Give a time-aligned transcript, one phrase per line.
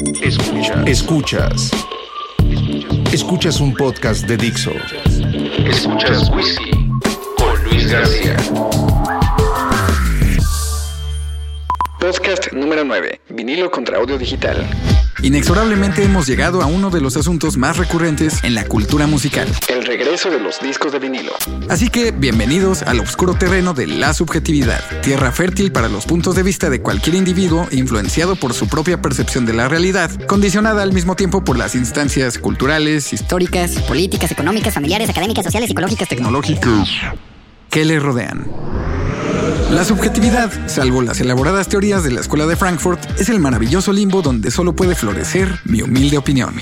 [0.00, 0.86] Escuchas.
[0.86, 1.70] Escuchas.
[3.12, 4.72] Escuchas un podcast de Dixo.
[5.66, 6.70] Escuchas Whisky
[7.36, 8.36] con Luis García.
[12.00, 13.20] Podcast número 9.
[13.28, 14.66] Vinilo contra audio digital.
[15.22, 19.46] Inexorablemente hemos llegado a uno de los asuntos más recurrentes en la cultura musical.
[19.68, 21.32] El regreso de los discos de vinilo.
[21.68, 26.42] Así que bienvenidos al oscuro terreno de la subjetividad, tierra fértil para los puntos de
[26.42, 31.16] vista de cualquier individuo influenciado por su propia percepción de la realidad, condicionada al mismo
[31.16, 36.88] tiempo por las instancias culturales, históricas, políticas, económicas, familiares, académicas, sociales, psicológicas, tecnológicas
[37.68, 38.46] que le rodean.
[39.70, 44.20] La subjetividad, salvo las elaboradas teorías de la Escuela de Frankfurt, es el maravilloso limbo
[44.20, 46.56] donde solo puede florecer mi humilde opinión.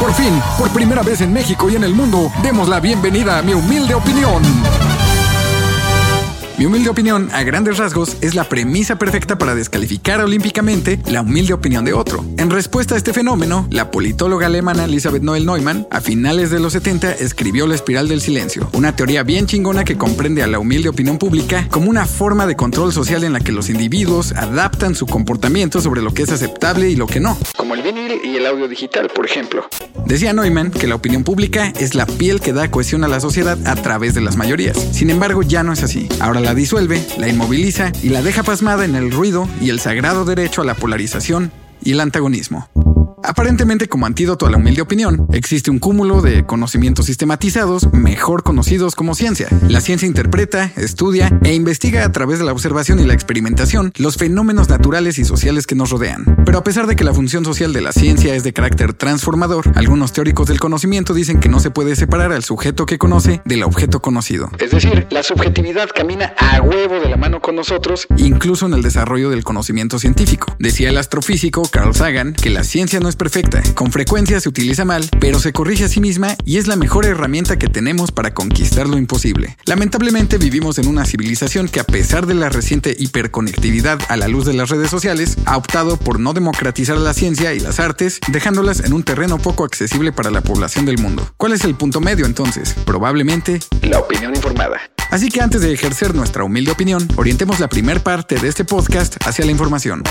[0.00, 3.42] Por fin, por primera vez en México y en el mundo, demos la bienvenida a
[3.42, 4.42] mi humilde opinión.
[6.64, 11.52] Mi humilde opinión, a grandes rasgos, es la premisa perfecta para descalificar olímpicamente la humilde
[11.52, 12.24] opinión de otro.
[12.38, 16.72] En respuesta a este fenómeno, la politóloga alemana Elisabeth Noel Neumann, a finales de los
[16.72, 20.88] 70, escribió La espiral del silencio, una teoría bien chingona que comprende a la humilde
[20.88, 25.04] opinión pública como una forma de control social en la que los individuos adaptan su
[25.04, 27.36] comportamiento sobre lo que es aceptable y lo que no.
[27.58, 29.68] Como el vinil y el audio digital, por ejemplo.
[30.06, 33.58] Decía Neumann que la opinión pública es la piel que da cohesión a la sociedad
[33.66, 34.78] a través de las mayorías.
[34.92, 36.08] Sin embargo, ya no es así.
[36.20, 40.24] Ahora la disuelve, la inmoviliza y la deja pasmada en el ruido y el sagrado
[40.24, 41.52] derecho a la polarización
[41.82, 42.68] y el antagonismo.
[43.26, 48.94] Aparentemente como antídoto a la humilde opinión, existe un cúmulo de conocimientos sistematizados, mejor conocidos
[48.94, 49.48] como ciencia.
[49.66, 54.18] La ciencia interpreta, estudia e investiga a través de la observación y la experimentación los
[54.18, 56.36] fenómenos naturales y sociales que nos rodean.
[56.44, 59.72] Pero a pesar de que la función social de la ciencia es de carácter transformador,
[59.74, 63.62] algunos teóricos del conocimiento dicen que no se puede separar al sujeto que conoce del
[63.62, 64.50] objeto conocido.
[64.58, 68.82] Es decir, la subjetividad camina a huevo de la mano con nosotros, incluso en el
[68.82, 70.54] desarrollo del conocimiento científico.
[70.58, 74.84] Decía el astrofísico Carl Sagan que la ciencia no es perfecta, con frecuencia se utiliza
[74.84, 78.34] mal, pero se corrige a sí misma y es la mejor herramienta que tenemos para
[78.34, 79.56] conquistar lo imposible.
[79.64, 84.44] Lamentablemente vivimos en una civilización que a pesar de la reciente hiperconectividad a la luz
[84.44, 88.80] de las redes sociales, ha optado por no democratizar la ciencia y las artes, dejándolas
[88.80, 91.28] en un terreno poco accesible para la población del mundo.
[91.36, 92.74] ¿Cuál es el punto medio entonces?
[92.84, 94.80] Probablemente la opinión informada.
[95.10, 99.16] Así que antes de ejercer nuestra humilde opinión, orientemos la primer parte de este podcast
[99.26, 100.02] hacia la información.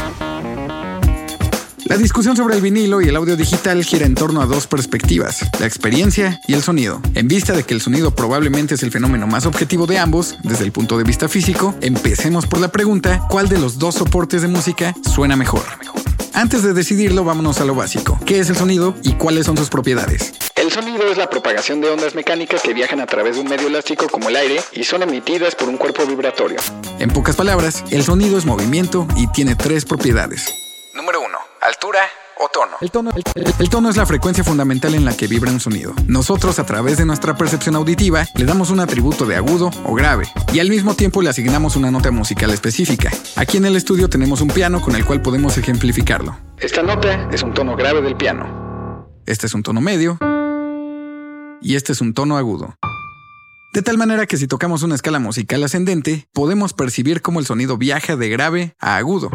[1.85, 5.41] La discusión sobre el vinilo y el audio digital gira en torno a dos perspectivas,
[5.59, 7.01] la experiencia y el sonido.
[7.13, 10.63] En vista de que el sonido probablemente es el fenómeno más objetivo de ambos, desde
[10.63, 14.47] el punto de vista físico, empecemos por la pregunta, ¿cuál de los dos soportes de
[14.47, 15.63] música suena mejor?
[16.33, 18.17] Antes de decidirlo, vámonos a lo básico.
[18.25, 20.33] ¿Qué es el sonido y cuáles son sus propiedades?
[20.55, 23.67] El sonido es la propagación de ondas mecánicas que viajan a través de un medio
[23.67, 26.57] elástico como el aire y son emitidas por un cuerpo vibratorio.
[26.99, 30.62] En pocas palabras, el sonido es movimiento y tiene tres propiedades.
[31.83, 32.05] Número 1 altura
[32.37, 32.77] o tono.
[32.81, 33.11] El tono,
[33.59, 35.93] el, tono es la frecuencia fundamental en la que vibra un sonido.
[36.07, 40.25] Nosotros, a través de nuestra percepción auditiva, le damos un atributo de agudo o grave
[40.53, 43.11] y al mismo tiempo le asignamos una nota musical específica.
[43.35, 46.37] Aquí en el estudio tenemos un piano con el cual podemos ejemplificarlo.
[46.57, 49.07] Esta nota es un tono grave del piano.
[49.25, 50.17] Este es un tono medio
[51.61, 52.75] y este es un tono agudo.
[53.73, 57.77] De tal manera que si tocamos una escala musical ascendente, podemos percibir cómo el sonido
[57.77, 59.29] viaja de grave a agudo.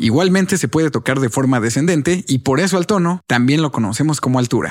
[0.00, 4.22] Igualmente se puede tocar de forma descendente y por eso al tono también lo conocemos
[4.22, 4.70] como altura.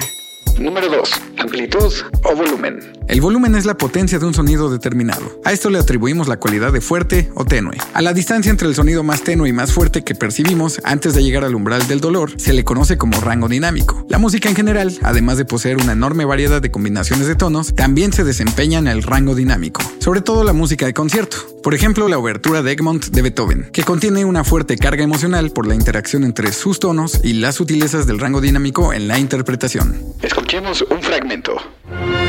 [0.59, 1.09] Número 2.
[1.39, 2.79] Amplitud o volumen.
[3.07, 5.39] El volumen es la potencia de un sonido determinado.
[5.45, 7.77] A esto le atribuimos la cualidad de fuerte o tenue.
[7.93, 11.23] A la distancia entre el sonido más tenue y más fuerte que percibimos antes de
[11.23, 14.05] llegar al umbral del dolor se le conoce como rango dinámico.
[14.09, 18.11] La música en general, además de poseer una enorme variedad de combinaciones de tonos, también
[18.11, 21.37] se desempeña en el rango dinámico, sobre todo la música de concierto.
[21.63, 25.67] Por ejemplo, la obertura de Egmont de Beethoven, que contiene una fuerte carga emocional por
[25.67, 29.97] la interacción entre sus tonos y las sutilezas del rango dinámico en la interpretación.
[30.21, 31.28] Escuchemos un fragmento.
[31.31, 32.28] El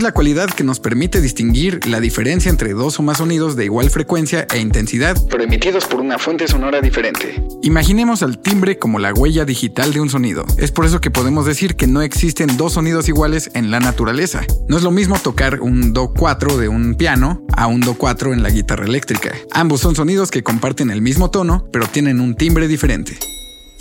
[0.00, 3.66] es la cualidad que nos permite distinguir la diferencia entre dos o más sonidos de
[3.66, 7.44] igual frecuencia e intensidad, pero emitidos por una fuente sonora diferente.
[7.60, 10.46] Imaginemos al timbre como la huella digital de un sonido.
[10.56, 14.40] Es por eso que podemos decir que no existen dos sonidos iguales en la naturaleza.
[14.68, 18.32] No es lo mismo tocar un Do 4 de un piano a un Do 4
[18.32, 19.32] en la guitarra eléctrica.
[19.52, 23.18] Ambos son sonidos que comparten el mismo tono, pero tienen un timbre diferente.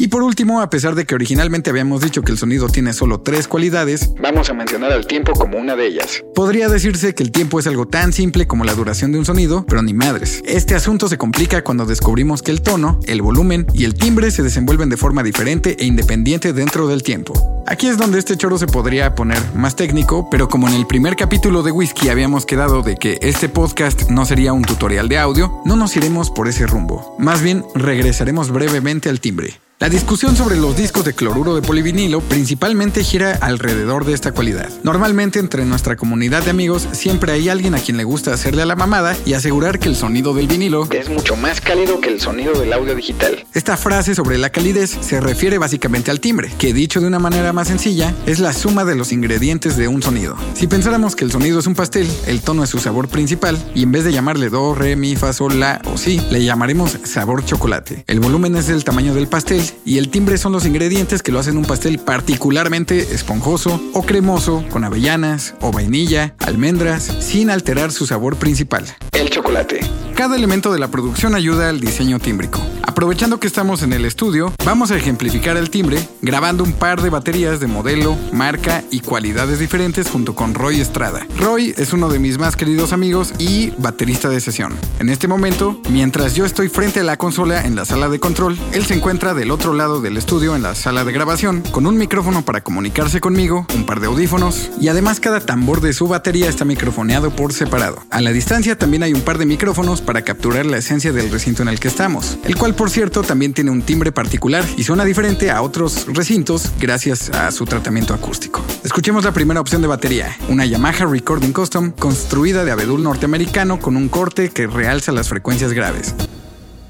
[0.01, 3.19] Y por último, a pesar de que originalmente habíamos dicho que el sonido tiene solo
[3.19, 6.23] tres cualidades, vamos a mencionar al tiempo como una de ellas.
[6.33, 9.65] Podría decirse que el tiempo es algo tan simple como la duración de un sonido,
[9.67, 10.41] pero ni madres.
[10.45, 14.41] Este asunto se complica cuando descubrimos que el tono, el volumen y el timbre se
[14.41, 17.63] desenvuelven de forma diferente e independiente dentro del tiempo.
[17.67, 21.17] Aquí es donde este choro se podría poner más técnico, pero como en el primer
[21.17, 25.61] capítulo de Whisky habíamos quedado de que este podcast no sería un tutorial de audio,
[25.65, 27.17] no nos iremos por ese rumbo.
[27.19, 29.59] Más bien, regresaremos brevemente al timbre.
[29.79, 34.69] La discusión sobre los discos de cloruro de polivinilo principalmente gira alrededor de esta cualidad.
[34.83, 38.65] Normalmente entre nuestra comunidad de amigos siempre hay alguien a quien le gusta hacerle a
[38.65, 42.19] la mamada y asegurar que el sonido del vinilo es mucho más cálido que el
[42.19, 43.45] sonido del audio digital.
[43.53, 47.53] Esta frase sobre la calidez se refiere básicamente al timbre, que dicho de una manera
[47.53, 50.35] más sencilla es la suma de los ingredientes de un sonido.
[50.55, 53.83] Si pensáramos que el sonido es un pastel, el tono es su sabor principal y
[53.83, 57.45] en vez de llamarle do, re, mi, fa, sol, la o si, le llamaremos sabor
[57.45, 58.03] chocolate.
[58.07, 61.39] El volumen es el tamaño del pastel y el timbre son los ingredientes que lo
[61.39, 68.05] hacen un pastel particularmente esponjoso o cremoso con avellanas o vainilla, almendras, sin alterar su
[68.05, 68.85] sabor principal.
[69.11, 69.79] El chocolate.
[70.15, 72.59] Cada elemento de la producción ayuda al diseño tímbrico.
[72.89, 77.11] Aprovechando que estamos en el estudio, vamos a ejemplificar el timbre grabando un par de
[77.11, 81.27] baterías de modelo, marca y cualidades diferentes junto con Roy Estrada.
[81.37, 84.75] Roy es uno de mis más queridos amigos y baterista de sesión.
[84.97, 88.57] En este momento, mientras yo estoy frente a la consola en la sala de control,
[88.73, 91.95] él se encuentra del otro lado del estudio en la sala de grabación con un
[91.95, 96.49] micrófono para comunicarse conmigo, un par de audífonos y además cada tambor de su batería
[96.49, 98.03] está microfoneado por separado.
[98.09, 101.61] A la distancia también hay un par de micrófonos para capturar la esencia del recinto
[101.61, 105.03] en el que estamos, el cual por cierto también tiene un timbre particular y suena
[105.03, 108.63] diferente a otros recintos gracias a su tratamiento acústico.
[108.85, 113.97] Escuchemos la primera opción de batería, una Yamaha Recording Custom construida de abedul norteamericano con
[113.97, 116.15] un corte que realza las frecuencias graves.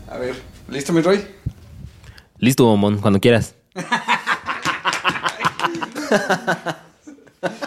[0.07, 0.39] A ver,
[0.69, 1.25] ¿listo mi Roy?
[2.38, 3.56] Listo, bombón, cuando quieras.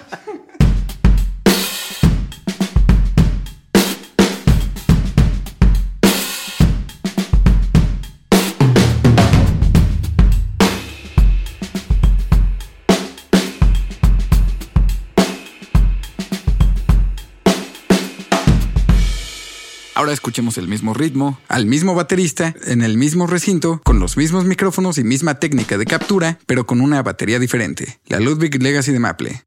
[20.13, 24.99] Escuchemos el mismo ritmo, al mismo baterista, en el mismo recinto, con los mismos micrófonos
[24.99, 29.45] y misma técnica de captura, pero con una batería diferente, la Ludwig Legacy de Maple.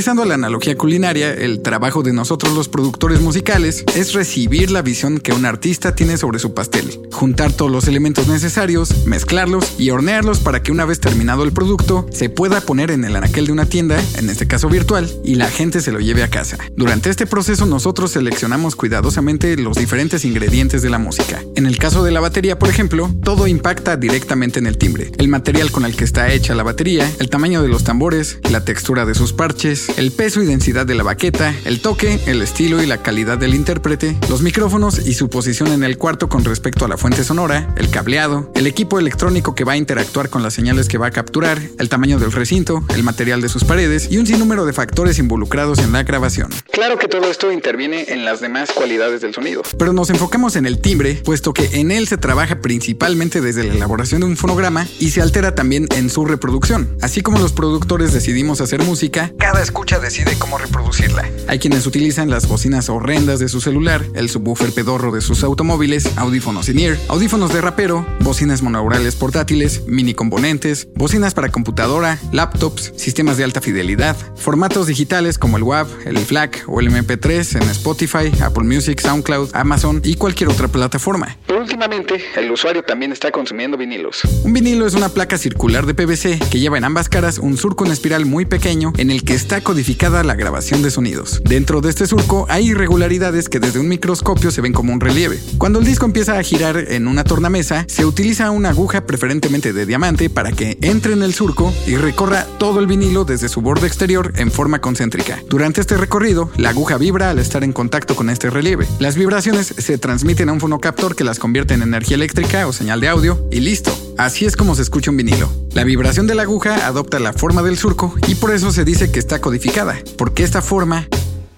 [0.00, 5.18] Regresando la analogía culinaria, el trabajo de nosotros los productores musicales es recibir la visión
[5.18, 10.38] que un artista tiene sobre su pastel, juntar todos los elementos necesarios, mezclarlos y hornearlos
[10.40, 13.66] para que una vez terminado el producto se pueda poner en el anaquel de una
[13.66, 16.56] tienda, en este caso virtual, y la gente se lo lleve a casa.
[16.76, 21.42] Durante este proceso nosotros seleccionamos cuidadosamente los diferentes ingredientes de la música.
[21.56, 25.28] En el caso de la batería, por ejemplo, todo impacta directamente en el timbre, el
[25.28, 29.04] material con el que está hecha la batería, el tamaño de los tambores, la textura
[29.04, 32.86] de sus parches, el peso y densidad de la baqueta, el toque, el estilo y
[32.86, 36.88] la calidad del intérprete, los micrófonos y su posición en el cuarto con respecto a
[36.88, 40.88] la fuente sonora, el cableado, el equipo electrónico que va a interactuar con las señales
[40.88, 44.26] que va a capturar, el tamaño del recinto, el material de sus paredes y un
[44.26, 46.50] sinnúmero de factores involucrados en la grabación.
[46.70, 49.62] Claro que todo esto interviene en las demás cualidades del sonido.
[49.78, 53.74] Pero nos enfocamos en el timbre, puesto que en él se trabaja principalmente desde la
[53.74, 56.96] elaboración de un fonograma y se altera también en su reproducción.
[57.02, 61.28] Así como los productores decidimos hacer música, cada escucha decide cómo reproducirla.
[61.48, 66.16] Hay quienes utilizan las bocinas horrendas de su celular, el subwoofer pedorro de sus automóviles,
[66.16, 73.36] audífonos in-ear, audífonos de rapero, bocinas monourales portátiles, mini componentes, bocinas para computadora, laptops, sistemas
[73.36, 78.30] de alta fidelidad, formatos digitales como el WAV, el FLAC o el MP3 en Spotify,
[78.42, 81.36] Apple Music, SoundCloud, Amazon y cualquier otra plataforma.
[81.46, 84.22] Pero últimamente, el usuario también está consumiendo vinilos.
[84.44, 87.84] Un vinilo es una placa circular de PVC que lleva en ambas caras un surco
[87.84, 91.40] en espiral muy pequeño en el que está codificada la grabación de sonidos.
[91.44, 95.38] Dentro de este surco hay irregularidades que desde un microscopio se ven como un relieve.
[95.58, 99.86] Cuando el disco empieza a girar en una tornamesa, se utiliza una aguja preferentemente de
[99.86, 103.86] diamante para que entre en el surco y recorra todo el vinilo desde su borde
[103.86, 105.42] exterior en forma concéntrica.
[105.48, 108.86] Durante este recorrido, la aguja vibra al estar en contacto con este relieve.
[108.98, 113.00] Las vibraciones se transmiten a un fonocaptor que las convierte en energía eléctrica o señal
[113.00, 113.96] de audio y listo.
[114.18, 115.50] Así es como se escucha un vinilo.
[115.72, 119.10] La vibración de la aguja adopta la forma del surco y por eso se dice
[119.10, 121.08] que está codificada, porque esta forma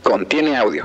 [0.02, 0.84] Contiene audio.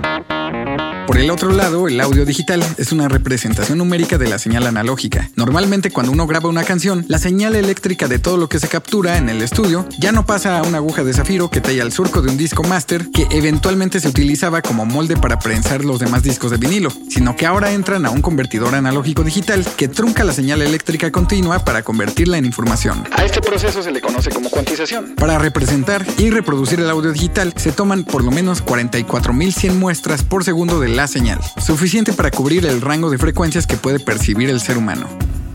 [1.08, 5.30] Por el otro lado, el audio digital es una representación numérica de la señal analógica.
[5.36, 9.18] Normalmente cuando uno graba una canción, la señal eléctrica de todo lo que se captura
[9.18, 12.22] en el estudio ya no pasa a una aguja de zafiro que talla el surco
[12.22, 16.52] de un disco máster que eventualmente se utilizaba como molde para prensar los demás discos
[16.52, 20.62] de vinilo, sino que ahora entran a un convertidor analógico digital que trunca la señal
[20.62, 23.06] eléctrica continua para convertirla en información.
[23.12, 25.16] A este proceso se le conoce como cuantización.
[25.16, 28.62] Para representar y reproducir el audio digital se toman por lo menos
[29.08, 33.78] 44.100 muestras por segundo de la señal, suficiente para cubrir el rango de frecuencias que
[33.78, 35.08] puede percibir el ser humano.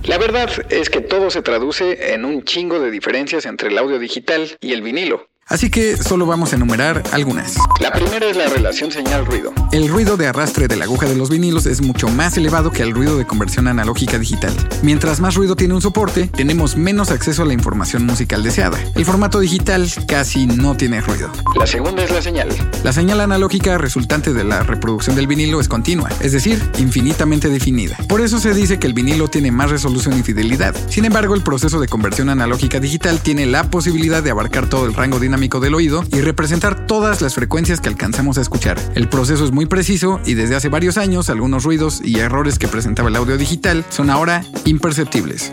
[0.04, 4.00] La verdad es que todo se traduce en un chingo de diferencias entre el audio
[4.00, 5.28] digital y el vinilo.
[5.48, 7.56] Así que solo vamos a enumerar algunas.
[7.80, 9.52] La primera es la relación señal-ruido.
[9.72, 12.82] El ruido de arrastre de la aguja de los vinilos es mucho más elevado que
[12.82, 14.54] el ruido de conversión analógica digital.
[14.82, 18.78] Mientras más ruido tiene un soporte, tenemos menos acceso a la información musical deseada.
[18.94, 21.30] El formato digital casi no tiene ruido.
[21.58, 22.48] La segunda es la señal.
[22.84, 27.96] La señal analógica resultante de la reproducción del vinilo es continua, es decir, infinitamente definida.
[28.08, 30.74] Por eso se dice que el vinilo tiene más resolución y fidelidad.
[30.88, 34.94] Sin embargo, el proceso de conversión analógica digital tiene la posibilidad de abarcar todo el
[34.94, 38.78] rango dinámico del oído y representar todas las frecuencias que alcanzamos a escuchar.
[38.94, 42.68] El proceso es muy preciso y desde hace varios años algunos ruidos y errores que
[42.68, 45.50] presentaba el audio digital son ahora imperceptibles.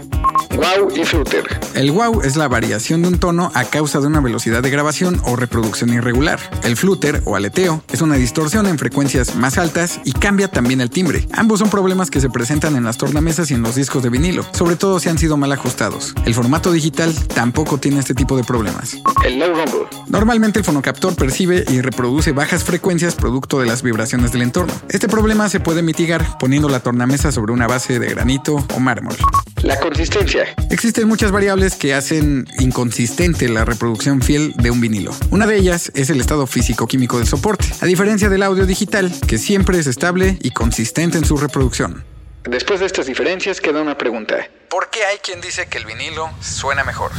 [0.51, 1.60] Wow y flutter.
[1.75, 5.22] El wow es la variación de un tono a causa de una velocidad de grabación
[5.24, 6.39] o reproducción irregular.
[6.63, 10.89] El flutter o aleteo es una distorsión en frecuencias más altas y cambia también el
[10.89, 11.27] timbre.
[11.34, 14.46] Ambos son problemas que se presentan en las tornamesas y en los discos de vinilo,
[14.51, 16.15] sobre todo si han sido mal ajustados.
[16.25, 18.98] El formato digital tampoco tiene este tipo de problemas.
[19.25, 19.88] El low rumble.
[20.08, 24.74] Normalmente el fonocaptor percibe y reproduce bajas frecuencias producto de las vibraciones del entorno.
[24.89, 29.15] Este problema se puede mitigar poniendo la tornamesa sobre una base de granito o mármol.
[29.63, 30.48] La consistencia.
[30.72, 35.12] Existen muchas variables que hacen inconsistente la reproducción fiel de un vinilo.
[35.32, 39.38] Una de ellas es el estado físico-químico del soporte, a diferencia del audio digital, que
[39.38, 42.06] siempre es estable y consistente en su reproducción.
[42.44, 44.48] Después de estas diferencias queda una pregunta.
[44.69, 47.11] ¿Por qué hay quien dice que el vinilo suena mejor?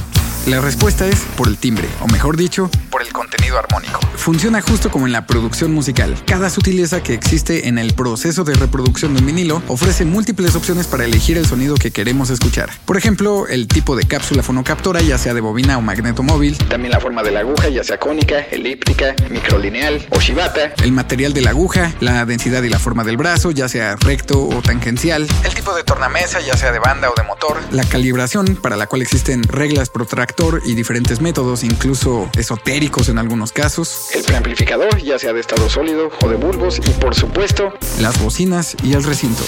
[0.47, 4.01] La respuesta es por el timbre, o mejor dicho, por el contenido armónico.
[4.17, 6.17] Funciona justo como en la producción musical.
[6.27, 10.87] Cada sutileza que existe en el proceso de reproducción de un vinilo ofrece múltiples opciones
[10.87, 12.71] para elegir el sonido que queremos escuchar.
[12.87, 16.93] Por ejemplo, el tipo de cápsula fonocaptora, ya sea de bobina o magneto móvil, También
[16.93, 20.73] la forma de la aguja, ya sea cónica, elíptica, microlineal o shibata.
[20.83, 24.49] el material de la aguja, la densidad y la forma del brazo, ya sea recto
[24.49, 27.40] o tangencial, el tipo de tornamesa, ya sea de banda o de motor,
[27.71, 33.53] la calibración, para la cual existen reglas protractor y diferentes métodos, incluso esotéricos en algunos
[33.53, 36.79] casos, El preamplificador, ya sea de estado sólido o de bulbos.
[36.79, 39.43] Y por supuesto, las bocinas y el recinto.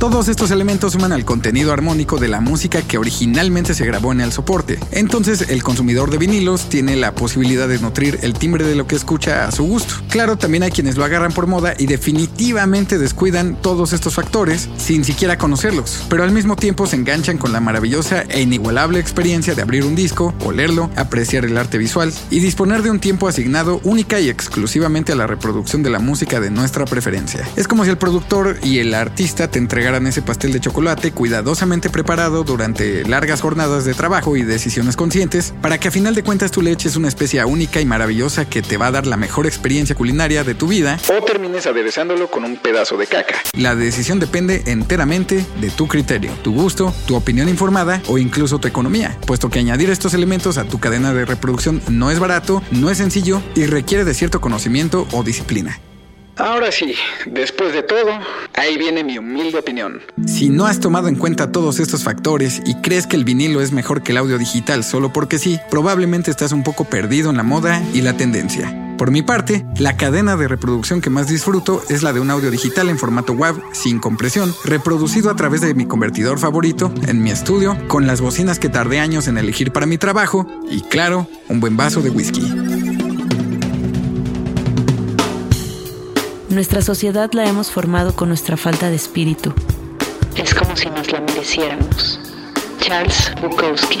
[0.00, 4.22] Todos estos elementos suman al contenido armónico de la música que originalmente se grabó en
[4.22, 4.78] el soporte.
[4.92, 8.96] Entonces, el consumidor de vinilos tiene la posibilidad de nutrir el timbre de lo que
[8.96, 9.96] escucha a su gusto.
[10.08, 15.04] Claro, también hay quienes lo agarran por moda y definitivamente descuidan todos estos factores sin
[15.04, 19.60] siquiera conocerlos, pero al mismo tiempo se enganchan con la maravillosa e inigualable experiencia de
[19.60, 24.18] abrir un disco, olerlo, apreciar el arte visual y disponer de un tiempo asignado única
[24.18, 27.46] y exclusivamente a la reproducción de la música de nuestra preferencia.
[27.56, 31.90] Es como si el productor y el artista te entregaran ese pastel de chocolate cuidadosamente
[31.90, 36.50] preparado durante largas jornadas de trabajo y decisiones conscientes para que a final de cuentas
[36.50, 39.46] tú le eches una especia única y maravillosa que te va a dar la mejor
[39.46, 40.98] experiencia culinaria de tu vida.
[41.08, 43.36] o termines aderezándolo con un pedazo de caca.
[43.56, 48.68] La decisión depende enteramente de tu criterio, tu gusto, tu opinión informada o incluso tu
[48.68, 52.90] economía, puesto que añadir estos elementos a tu cadena de reproducción no es barato, no
[52.90, 55.80] es sencillo y requiere de cierto conocimiento o disciplina.
[56.40, 56.94] Ahora sí,
[57.26, 58.08] después de todo,
[58.54, 60.00] ahí viene mi humilde opinión.
[60.26, 63.72] Si no has tomado en cuenta todos estos factores y crees que el vinilo es
[63.72, 67.42] mejor que el audio digital solo porque sí, probablemente estás un poco perdido en la
[67.42, 68.74] moda y la tendencia.
[68.96, 72.50] Por mi parte, la cadena de reproducción que más disfruto es la de un audio
[72.50, 77.30] digital en formato WAV sin compresión, reproducido a través de mi convertidor favorito en mi
[77.30, 81.60] estudio, con las bocinas que tardé años en elegir para mi trabajo y, claro, un
[81.60, 82.42] buen vaso de whisky.
[86.50, 89.52] Nuestra sociedad la hemos formado con nuestra falta de espíritu.
[90.34, 92.18] Es como si nos la mereciéramos.
[92.80, 94.00] Charles Bukowski.